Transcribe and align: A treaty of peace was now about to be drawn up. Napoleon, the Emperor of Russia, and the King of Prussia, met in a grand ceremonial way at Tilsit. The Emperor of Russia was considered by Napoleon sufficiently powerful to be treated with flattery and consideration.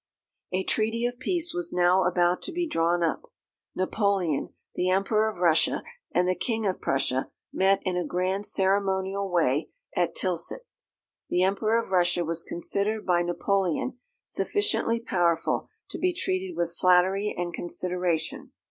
A 0.51 0.63
treaty 0.63 1.05
of 1.05 1.19
peace 1.19 1.53
was 1.53 1.71
now 1.71 2.05
about 2.05 2.41
to 2.41 2.51
be 2.51 2.65
drawn 2.67 3.03
up. 3.03 3.31
Napoleon, 3.75 4.49
the 4.73 4.89
Emperor 4.89 5.29
of 5.29 5.37
Russia, 5.41 5.83
and 6.11 6.27
the 6.27 6.33
King 6.33 6.65
of 6.65 6.81
Prussia, 6.81 7.29
met 7.53 7.81
in 7.85 7.95
a 7.95 8.03
grand 8.03 8.47
ceremonial 8.47 9.31
way 9.31 9.69
at 9.95 10.15
Tilsit. 10.15 10.65
The 11.29 11.43
Emperor 11.43 11.77
of 11.77 11.91
Russia 11.91 12.25
was 12.25 12.43
considered 12.43 13.05
by 13.05 13.21
Napoleon 13.21 13.99
sufficiently 14.23 14.99
powerful 14.99 15.69
to 15.91 15.99
be 15.99 16.13
treated 16.15 16.57
with 16.57 16.75
flattery 16.75 17.35
and 17.37 17.53
consideration. 17.53 18.53